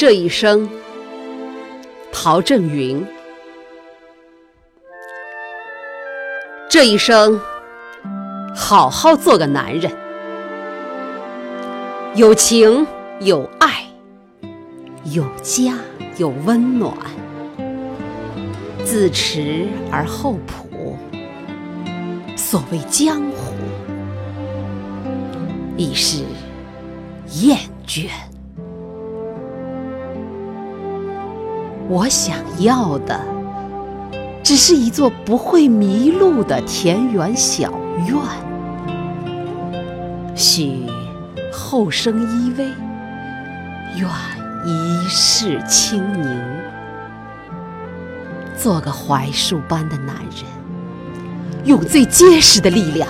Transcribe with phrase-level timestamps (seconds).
[0.00, 0.66] 这一生，
[2.10, 3.04] 陶正云。
[6.70, 7.38] 这一生，
[8.56, 9.92] 好好做个男人，
[12.14, 12.86] 有情
[13.20, 13.84] 有爱，
[15.04, 15.74] 有家
[16.16, 16.96] 有温暖，
[18.82, 20.96] 自持而后朴。
[22.38, 23.54] 所谓江湖，
[25.76, 26.24] 已是
[27.42, 28.08] 厌倦。
[31.90, 33.20] 我想要的，
[34.44, 37.68] 只是一座不会迷路的田园小
[38.06, 38.16] 院。
[40.36, 40.86] 许
[41.52, 42.70] 后生依偎，
[43.96, 44.08] 愿
[44.64, 46.40] 一世清宁。
[48.56, 53.08] 做个槐树般的男人，用最结实的力量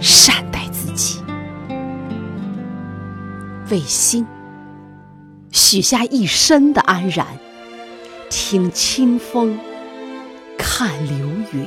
[0.00, 1.22] 善待自己，
[3.70, 4.26] 为心。
[5.50, 7.26] 许下一生的安然，
[8.28, 9.58] 听清风，
[10.58, 11.66] 看流云，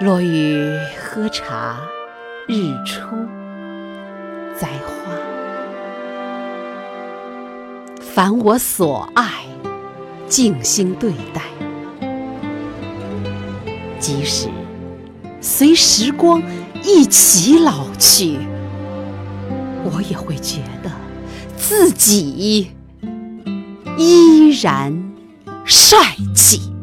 [0.00, 1.78] 落雨喝茶，
[2.48, 3.06] 日出
[4.56, 5.12] 栽花。
[8.00, 9.44] 凡我所爱，
[10.26, 11.42] 静心对待，
[14.00, 14.48] 即使
[15.40, 16.42] 随时光
[16.82, 18.38] 一起老去，
[19.84, 20.90] 我也会觉得。
[21.68, 22.70] 自己
[23.98, 25.12] 依然
[25.66, 25.98] 帅
[26.34, 26.77] 气。